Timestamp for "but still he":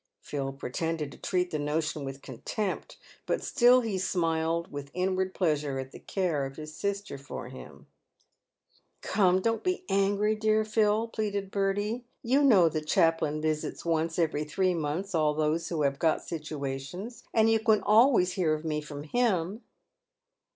3.27-3.99